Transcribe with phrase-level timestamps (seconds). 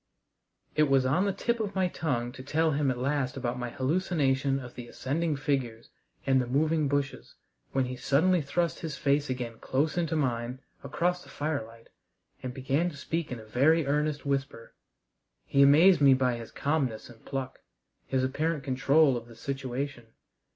[0.75, 3.69] It was on the tip of my tongue to tell him at last about my
[3.69, 5.91] hallucination of the ascending figures
[6.25, 7.35] and the moving bushes,
[7.71, 11.89] when he suddenly thrust his face again close into mine across the firelight
[12.41, 14.73] and began to speak in a very earnest whisper.
[15.45, 17.59] He amazed me by his calmness and pluck,
[18.07, 20.07] his apparent control of the situation.